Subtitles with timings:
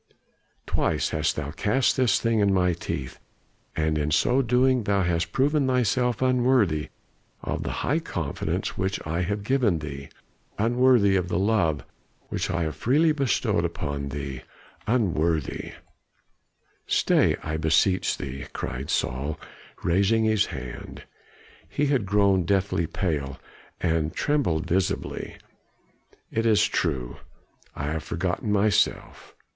[0.65, 3.19] Twice hast thou cast this thing in my teeth,
[3.75, 6.89] and in so doing thou hast proven thyself unworthy
[7.43, 10.09] of the high confidence which I have given thee;
[10.57, 11.85] unworthy of the love
[12.29, 14.41] which I have freely bestowed upon thee;
[14.87, 15.73] unworthy"
[16.87, 19.39] "Stay, I beseech thee!" cried Saul,
[19.83, 21.03] raising his hand.
[21.69, 23.39] He had grown deathly pale,
[23.79, 25.37] and trembled visibly.
[26.31, 27.17] "It is true,
[27.75, 29.35] I have forgotten myself.